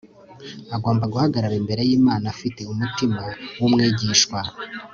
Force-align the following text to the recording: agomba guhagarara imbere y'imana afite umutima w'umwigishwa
agomba 0.75 1.05
guhagarara 1.13 1.55
imbere 1.61 1.81
y'imana 1.89 2.25
afite 2.33 2.61
umutima 2.73 3.19
w'umwigishwa 3.59 4.39